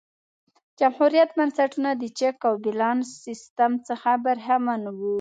[0.79, 5.09] جمهوريت بنسټونه د چک او بیلانس سیستم څخه برخمن وو.